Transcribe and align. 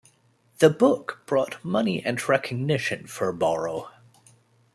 The 0.57 0.71
book 0.71 1.21
brought 1.27 1.63
money 1.63 2.03
and 2.03 2.27
recognition 2.27 3.05
for 3.05 3.31
Borrow. 3.31 3.87